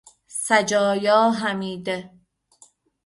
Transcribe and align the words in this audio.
سجایا 0.37 1.29
حمیده 1.31 2.09